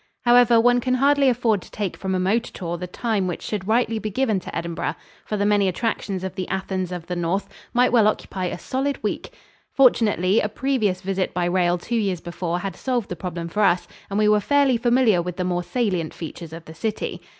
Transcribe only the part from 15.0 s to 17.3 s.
with the more salient features of the city.